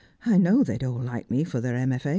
[0.25, 1.91] 'I know they'd all like me for their M.
[1.93, 2.07] F.